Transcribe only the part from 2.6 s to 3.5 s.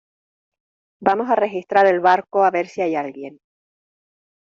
si hay alguien.